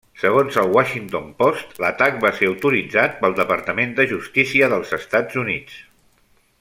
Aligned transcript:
Segons 0.19 0.55
el 0.59 0.69
Washington 0.77 1.27
Post, 1.41 1.75
l'atac 1.83 2.17
va 2.23 2.31
ser 2.39 2.49
autoritzat 2.53 3.21
pel 3.21 3.37
Departament 3.41 3.93
de 4.01 4.07
Justícia 4.15 4.71
dels 4.75 4.97
Estats 4.99 5.43
Units. 5.45 5.79